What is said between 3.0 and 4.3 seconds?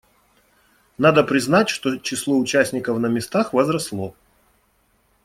местах возросло.